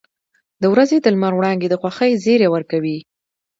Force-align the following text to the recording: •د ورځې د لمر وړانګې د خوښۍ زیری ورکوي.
•د 0.61 0.63
ورځې 0.73 0.97
د 1.01 1.05
لمر 1.13 1.33
وړانګې 1.35 1.67
د 1.69 1.75
خوښۍ 1.81 2.11
زیری 2.23 2.47
ورکوي. 2.51 2.97